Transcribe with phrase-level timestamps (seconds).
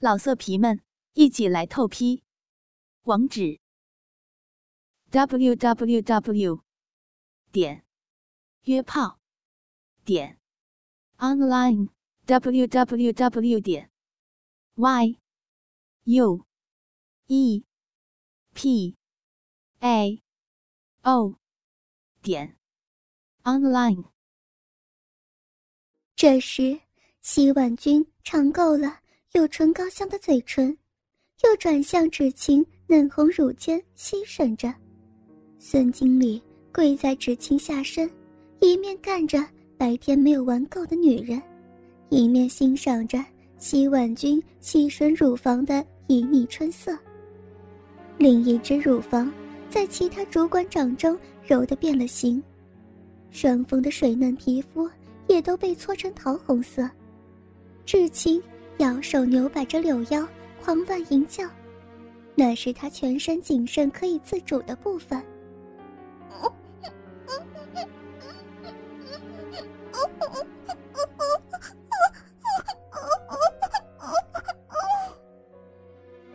[0.00, 0.80] 老色皮们，
[1.14, 2.22] 一起来透批！
[3.02, 3.58] 网址
[5.10, 6.62] ：w w w
[7.50, 7.84] 点
[8.62, 9.18] 约炮
[10.04, 10.38] 点
[11.16, 11.88] online
[12.26, 13.90] w w w 点
[14.76, 15.18] y
[16.04, 16.46] u
[17.26, 17.64] e
[18.54, 18.96] p
[19.80, 20.22] a
[21.02, 21.40] o
[22.22, 22.56] 点
[23.42, 24.12] online。
[26.14, 26.82] 这时，
[27.20, 29.00] 洗碗君尝够了。
[29.32, 30.76] 有唇膏香的嘴唇，
[31.44, 34.72] 又转向芷晴嫩红乳尖，吸吮着。
[35.58, 36.42] 孙经理
[36.72, 38.10] 跪在芷晴下身，
[38.60, 39.44] 一面干着
[39.76, 41.40] 白天没有玩够的女人，
[42.08, 43.22] 一面欣赏着
[43.58, 46.96] 洗碗君细吮乳房的旖旎春色。
[48.16, 49.30] 另一只乳房
[49.68, 51.16] 在其他主管掌中
[51.46, 52.42] 揉得变了形，
[53.30, 54.88] 双峰的水嫩皮肤
[55.26, 56.88] 也都被搓成桃红色。
[57.84, 58.42] 芷晴。
[58.78, 60.26] 摇手扭摆着柳腰，
[60.62, 61.44] 狂乱淫叫，
[62.36, 65.20] 那是他全身谨慎可以自主的部分。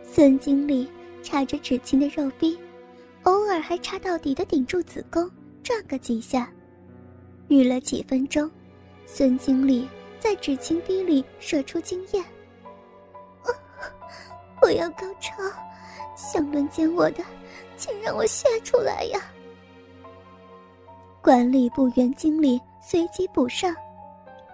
[0.04, 0.88] 孙经理
[1.24, 2.58] 插着纸巾的肉壁，
[3.24, 5.30] 偶尔还插到底的顶住子宫，
[5.64, 6.52] 转个几下，
[7.48, 8.50] 遇了几分钟，
[9.06, 9.88] 孙经理
[10.20, 12.24] 在纸巾壁里射出精液。
[14.64, 15.34] 我要高潮，
[16.16, 17.22] 想轮奸我的，
[17.76, 19.20] 请让我泄出来呀！
[21.22, 23.76] 管理部原经理随即补上，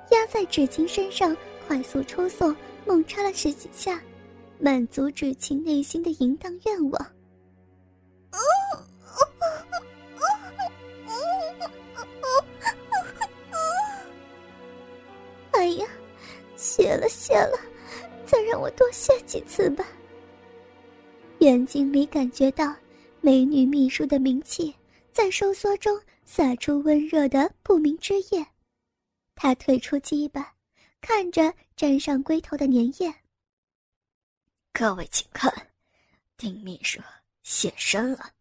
[0.09, 1.37] 压在芷晴身上
[1.67, 2.55] 快速抽送，
[2.87, 4.01] 猛插了十几下，
[4.57, 7.05] 满足芷晴内心的淫荡愿望。
[15.51, 15.85] 哎呀，
[16.55, 17.55] 谢了谢了，
[18.25, 19.85] 再让我多谢几次吧。
[21.39, 22.75] 袁经理感觉到
[23.21, 24.75] 美女秘书的名气
[25.13, 28.45] 在收缩中洒出温热的不明之液，
[29.35, 30.53] 他退出鸡巴，
[30.99, 33.13] 看着沾上龟头的粘液。
[34.73, 35.49] 各位请看，
[36.35, 36.99] 丁秘书
[37.43, 38.31] 现身了。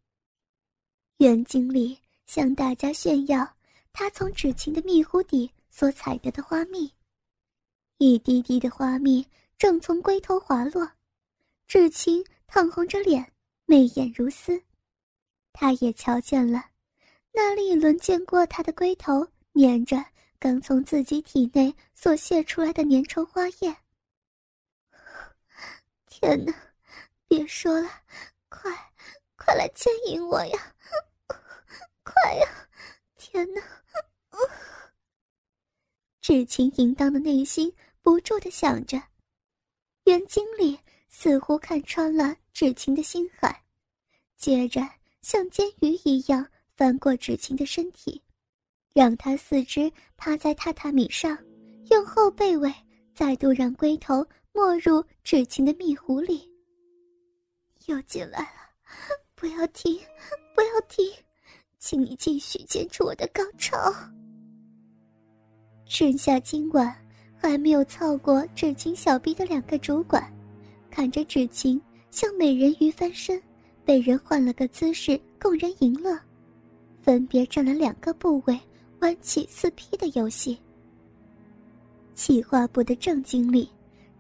[1.18, 3.48] 袁经理向大家炫耀
[3.92, 6.92] 他从芷晴的蜜壶底所采得的花蜜，
[7.98, 9.24] 一滴滴的花蜜
[9.56, 10.90] 正从龟头滑落，
[11.68, 12.26] 纸巾。
[12.48, 13.30] 烫红着脸，
[13.66, 14.60] 媚眼如丝。
[15.52, 16.70] 他也瞧见了，
[17.30, 20.02] 那丽轮见过他的龟头粘着
[20.38, 23.76] 刚从自己体内所泄出来的粘稠花液。
[26.06, 26.54] 天哪，
[27.28, 27.88] 别说了，
[28.48, 28.72] 快，
[29.36, 30.74] 快来牵引我呀！
[32.02, 32.68] 快呀！
[33.16, 33.62] 天哪！
[36.22, 39.00] 至情淫荡的内心不住的想着，
[40.04, 40.80] 袁经理。
[41.08, 43.62] 似乎看穿了芷晴的心海，
[44.36, 44.80] 接着
[45.22, 46.46] 像煎鱼一样
[46.76, 48.22] 翻过芷晴的身体，
[48.94, 51.36] 让她四肢趴在榻榻米上，
[51.90, 52.72] 用后背尾
[53.14, 56.48] 再度让龟头没入芷晴的蜜壶里。
[57.86, 58.48] 又进来了，
[59.34, 59.98] 不要停，
[60.54, 61.10] 不要停，
[61.78, 63.92] 请你继续坚持我的高潮。
[65.86, 66.94] 剩下今晚
[67.34, 70.30] 还没有操过芷晴小臂的两个主管。
[70.98, 73.40] 喊着芷晴向美人鱼翻身，
[73.84, 76.18] 被人换了个姿势供人淫乐，
[77.00, 78.60] 分别占了两个部位
[78.98, 80.58] 玩起四 P 的游戏。
[82.16, 83.70] 企划部的郑经理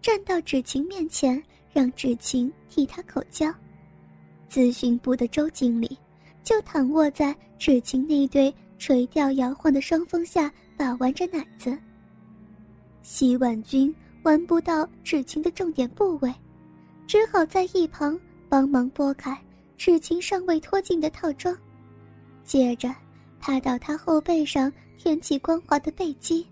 [0.00, 3.52] 站到芷晴面前，让芷晴替他口交；
[4.48, 5.98] 咨询部的周经理
[6.44, 11.76] 就躺卧在芷晴那对垂钓摇晃的双峰下，把玩着奶子。
[13.02, 16.32] 洗碗君玩不到芷晴的重点部位。
[17.08, 18.20] 只好在一旁
[18.50, 19.34] 帮忙拨开
[19.78, 21.56] 芷晴尚未脱尽的套装，
[22.44, 22.94] 接着
[23.40, 26.46] 趴到她后背上舔起光滑的背肌。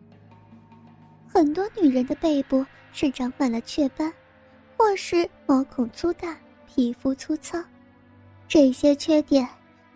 [1.28, 4.10] 很多女人的背部是长满了雀斑，
[4.78, 6.34] 或是毛孔粗大、
[6.66, 7.62] 皮肤粗糙，
[8.48, 9.46] 这些缺点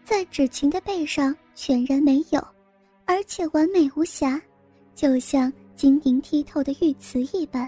[0.04, 2.46] 在芷晴的背上全然没有，
[3.06, 4.38] 而且完美无瑕，
[4.94, 7.66] 就像晶莹剔透的玉瓷一般。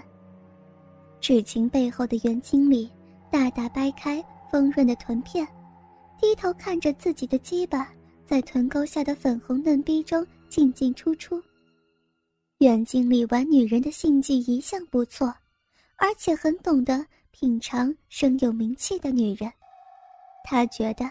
[1.23, 2.91] 芷晴背后的袁经理
[3.31, 4.21] 大大掰开
[4.51, 5.47] 丰润的臀片，
[6.19, 7.89] 低头看着自己的鸡巴
[8.25, 11.41] 在臀沟下的粉红嫩逼中进进出出。
[12.57, 15.33] 袁经理玩女人的性技一向不错，
[15.95, 19.49] 而且很懂得品尝生有名气的女人。
[20.43, 21.09] 他觉得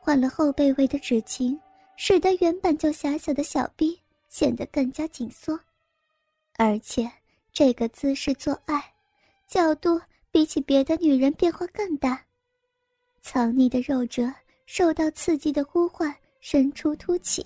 [0.00, 1.56] 换了后背位的芷晴，
[1.96, 3.96] 使得原本就狭小的小臂
[4.28, 5.56] 显得更加紧缩，
[6.56, 7.08] 而且
[7.52, 8.91] 这个姿势做爱。
[9.52, 10.00] 角度
[10.30, 12.18] 比起别的女人变化更大。
[13.20, 14.32] 藏匿的肉褶
[14.64, 16.10] 受到刺激的呼唤，
[16.40, 17.44] 伸出凸起，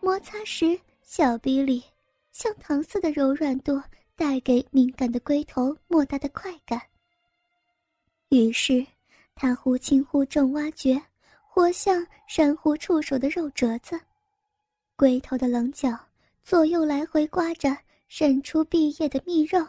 [0.00, 1.82] 摩擦时小臂里
[2.30, 3.82] 像糖似的柔软度，
[4.14, 6.80] 带给敏感的龟头莫大的快感。
[8.28, 8.86] 于是，
[9.34, 11.02] 他忽轻忽重挖掘，
[11.48, 14.00] 活像珊瑚触手的肉褶子，
[14.94, 15.98] 龟头的棱角
[16.44, 17.76] 左右来回刮着，
[18.06, 19.66] 渗出碧叶的蜜肉，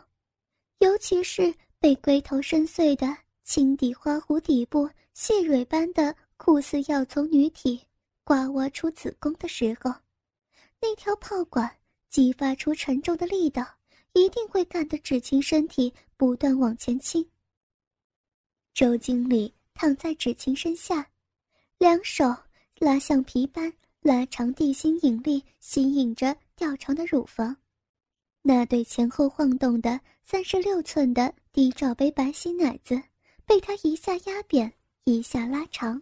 [0.79, 3.07] 尤其是被龟头深邃的
[3.43, 4.89] 青底花壶底部。
[5.13, 7.81] 细蕊般的酷似要从女体
[8.25, 9.89] 刮挖出子宫的时候，
[10.81, 11.73] 那条炮管
[12.09, 13.65] 激发出沉重的力道，
[14.11, 17.25] 一定会干得芷晴身体不断往前倾。
[18.73, 21.09] 周经理躺在芷晴身下，
[21.77, 22.25] 两手
[22.77, 27.55] 拉橡皮般拉长地心引力，吸引着吊床的乳房，
[28.47, 33.01] 那对前后晃动的三十六寸的低罩杯白皙奶子，
[33.43, 34.71] 被他一下压扁。
[35.07, 36.01] 一下拉长，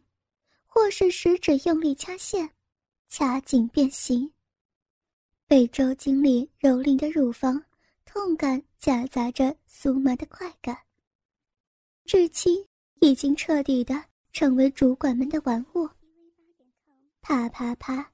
[0.65, 2.49] 或是食指用力掐线，
[3.09, 4.31] 掐紧变形。
[5.45, 7.61] 被周经理蹂躏的乳房，
[8.05, 10.77] 痛感夹杂着酥麻的快感。
[12.05, 12.65] 至今
[13.01, 14.01] 已经彻底的
[14.31, 15.85] 成为主管们的玩物。
[17.19, 18.09] 啪啪啪，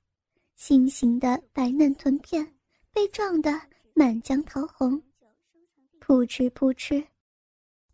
[0.56, 2.56] 心形的白嫩臀片
[2.92, 3.62] 被撞得
[3.94, 5.02] 满江桃红。
[6.00, 7.06] 扑哧扑哧，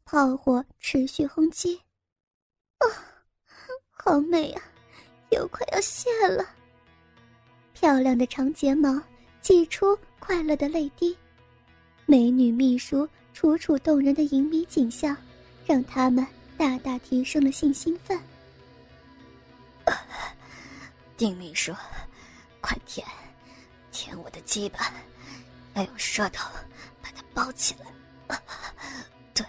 [0.05, 1.75] 炮火持续轰击。
[2.77, 2.87] 啊，
[3.89, 4.61] 好美啊，
[5.31, 6.45] 又快要谢了。
[7.73, 9.01] 漂亮的长睫毛
[9.41, 11.17] 挤出快乐的泪滴，
[12.05, 15.15] 美女秘书楚楚动人的淫靡景象，
[15.65, 16.25] 让他们
[16.57, 18.17] 大大提升了性兴奋。
[21.17, 21.73] 丁秘书，
[22.61, 23.05] 快舔，
[23.91, 24.93] 舔我的鸡巴，
[25.75, 26.49] 要用舌头
[27.01, 28.37] 把它包起来。
[29.33, 29.45] 对，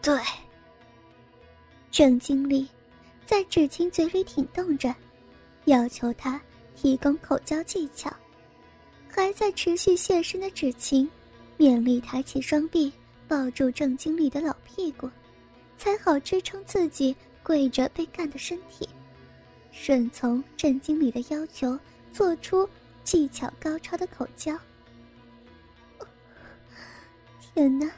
[0.00, 0.18] 对。
[1.90, 2.66] 郑经理
[3.26, 4.92] 在芷晴嘴里挺动着，
[5.66, 6.40] 要求他
[6.74, 8.12] 提供口交技巧。
[9.08, 11.08] 还在持续现身的芷晴，
[11.56, 12.92] 勉力抬起双臂，
[13.28, 15.08] 抱住郑经理的老屁股，
[15.78, 18.88] 才好支撑自己跪着被干的身体，
[19.70, 21.78] 顺从郑经理的要求，
[22.12, 22.68] 做出
[23.04, 24.58] 技巧高超的口交。
[27.54, 27.88] 天哪，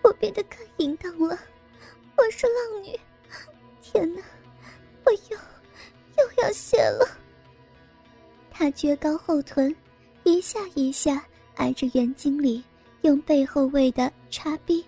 [0.00, 1.36] 我变得更淫荡了。
[2.16, 2.96] 我是浪女，
[3.82, 4.22] 天哪，
[5.04, 5.36] 我又
[6.16, 7.04] 又要泄了。
[8.48, 9.74] 他撅高后臀，
[10.22, 11.26] 一下一下
[11.56, 12.62] 挨着袁经理，
[13.02, 14.84] 用背后位的插逼，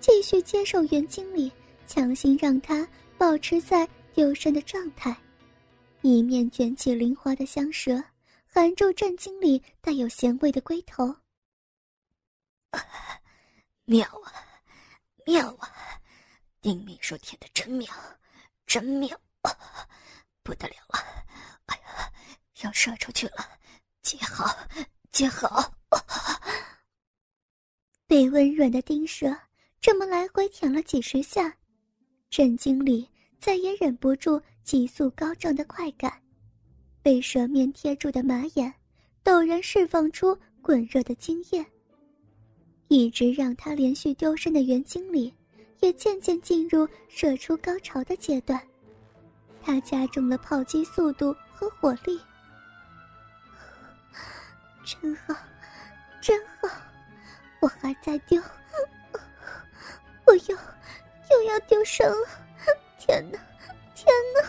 [0.00, 1.52] 继续接受袁经理
[1.86, 2.88] 强行让他
[3.18, 5.14] 保持在丢身的状态，
[6.00, 8.02] 一面卷起灵活的香舌，
[8.46, 11.14] 含住郑经理带有咸味的龟头。
[13.84, 14.32] 妙啊，
[15.26, 15.68] 妙啊！
[16.60, 17.92] 丁秘书舔的真妙，
[18.66, 19.20] 真妙，
[20.42, 20.98] 不得了了！
[21.66, 22.12] 哎呀，
[22.62, 23.58] 要射出去了，
[24.02, 24.56] 接好，
[25.10, 25.74] 接好！
[28.06, 29.36] 被温软的丁舌
[29.80, 31.56] 这么来回舔了几十下，
[32.30, 33.10] 郑经理
[33.40, 36.22] 再也忍不住急速高涨的快感，
[37.02, 38.72] 被舌面贴住的马眼
[39.24, 41.71] 陡然释放出滚热的精液，
[42.92, 45.32] 一直让他连续丢身的袁经理。
[45.80, 48.60] 也渐渐进入射出高潮的阶段，
[49.60, 52.20] 他加重了炮击速度和火力。
[54.84, 55.34] 真好，
[56.20, 56.68] 真好，
[57.60, 58.40] 我还在丢，
[60.24, 60.56] 我又
[61.32, 62.28] 又要丢身了！
[62.96, 63.38] 天哪，
[63.96, 64.06] 天
[64.36, 64.48] 哪！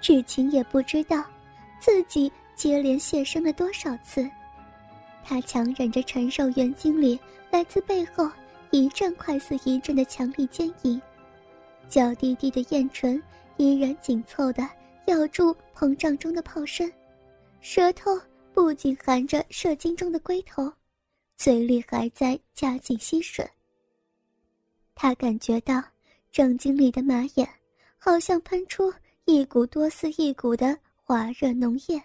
[0.00, 1.22] 芷晴也不知道
[1.78, 4.28] 自己接连现身了多少次，
[5.28, 7.20] 他强忍着承受袁经理
[7.50, 8.26] 来自背后。
[8.70, 11.00] 一阵快似一阵的强力坚硬，
[11.88, 13.22] 娇滴滴的艳唇
[13.56, 14.66] 依然紧凑的
[15.06, 16.92] 咬住膨胀中的炮身，
[17.62, 18.10] 舌头
[18.52, 20.70] 不仅含着射精中的龟头，
[21.38, 23.46] 嘴里还在加紧吸吮。
[24.94, 25.82] 他感觉到
[26.30, 27.48] 郑经理的马眼
[27.96, 28.92] 好像喷出
[29.24, 32.02] 一股多似一股的滑热浓液，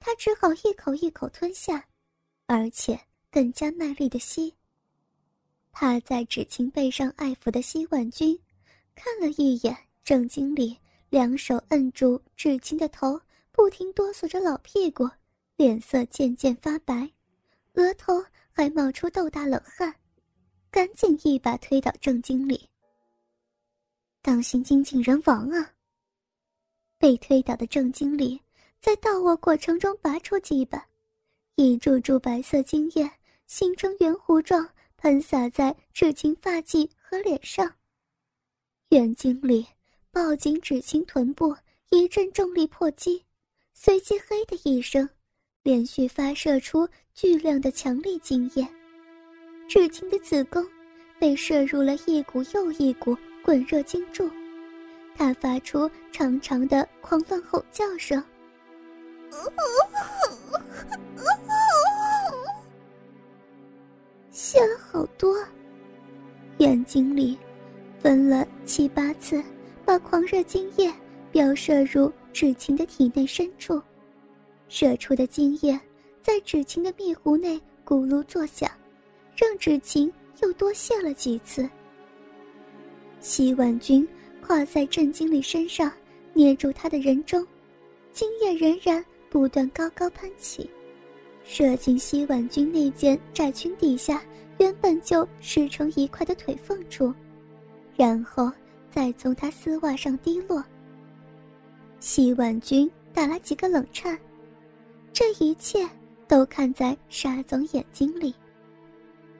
[0.00, 1.84] 他只好一口一口吞下，
[2.46, 2.98] 而且
[3.30, 4.54] 更加卖力的吸。
[5.72, 8.38] 趴在芷晴背上爱抚的西婉君，
[8.94, 10.78] 看了一眼郑经理，
[11.10, 13.20] 两手摁住芷晴的头，
[13.50, 15.08] 不停哆嗦着老屁股，
[15.56, 17.10] 脸色渐渐发白，
[17.74, 19.92] 额头还冒出豆大冷汗，
[20.70, 22.68] 赶紧一把推倒郑经理。
[24.22, 25.72] 当心精尽人亡啊！
[26.98, 28.40] 被推倒的郑经理
[28.80, 30.86] 在倒卧过程中拔出鸡巴，
[31.56, 33.10] 一柱柱白色精液
[33.46, 34.68] 形成圆弧状。
[34.96, 37.70] 喷洒在芷晴发髻和脸上。
[38.88, 39.66] 袁经里
[40.10, 41.54] 抱紧芷晴臀部，
[41.90, 43.22] 一阵重力破击，
[43.74, 45.06] 随即“嘿”的一声，
[45.62, 48.66] 连续发射出巨量的强力精液。
[49.68, 50.66] 芷晴的子宫
[51.20, 54.26] 被射入了一股又一股滚热精柱，
[55.14, 58.24] 她发出长长的狂乱吼叫声。
[64.34, 65.38] 泄了好多，
[66.58, 67.38] 眼睛里
[68.00, 69.40] 分了七八次，
[69.84, 70.92] 把狂热精液
[71.30, 73.80] 飙射入芷晴的体内深处，
[74.68, 75.78] 射出的精液
[76.20, 78.68] 在芷晴的蜜壶内咕噜作响，
[79.36, 80.12] 让芷晴
[80.42, 81.70] 又多泄了几次。
[83.20, 84.06] 洗碗君
[84.44, 85.92] 跨在郑经理身上，
[86.32, 87.46] 捏住他的人中，
[88.10, 89.02] 精液仍然。
[89.30, 90.70] 不断高高喷起，
[91.44, 94.22] 射进西婉君那件窄裙底下
[94.58, 97.12] 原本就湿成一块的腿缝处，
[97.96, 98.50] 然后
[98.90, 100.64] 再从他丝袜上滴落。
[102.00, 104.18] 西婉君打了几个冷颤，
[105.12, 105.88] 这一切
[106.26, 108.34] 都看在沙总眼睛里。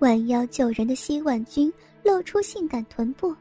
[0.01, 3.35] 弯腰救人的西婉君露出性感臀部，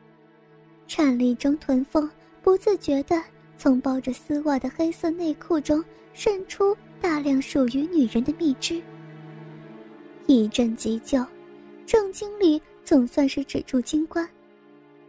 [0.88, 2.10] 颤栗中臀缝
[2.41, 3.22] 不自觉地
[3.63, 5.82] 从包着丝袜的黑色内裤中。
[6.13, 8.79] 渗出大量属于女人的蜜汁。
[10.27, 11.25] 一阵急救，
[11.86, 14.29] 郑经理总算是止住金冠。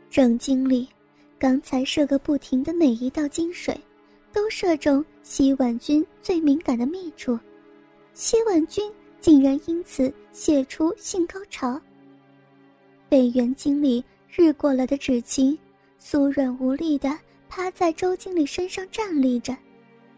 [0.09, 0.89] 郑经理
[1.37, 3.79] 刚才射个不停的每一道金水，
[4.33, 7.37] 都射中洗碗君最敏感的密处，
[8.15, 11.79] 洗碗君竟然因此泄出性高潮。
[13.09, 15.59] 被袁经理日过了的芷晴，
[16.01, 17.19] 酥软无力的
[17.55, 19.57] 趴在周经理身上站立着。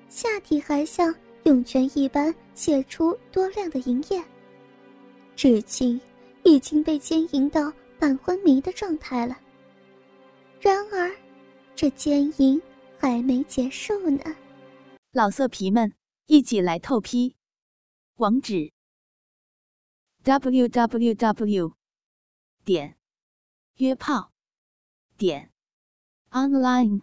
[0.08, 1.14] 下体还像
[1.44, 4.24] 涌泉一般泄出多量的银液，
[5.36, 6.00] 至今
[6.44, 9.38] 已经被奸淫到半昏迷的状态了。
[10.62, 11.14] 然而，
[11.74, 12.58] 这奸淫
[12.98, 14.34] 还没结束呢。
[15.12, 15.92] 老色皮们，
[16.24, 17.36] 一起来透批！
[18.14, 18.72] 网址
[20.22, 21.74] ：w w w.
[22.64, 22.96] 点
[23.74, 24.32] 约炮
[25.18, 25.52] 点
[26.30, 27.02] online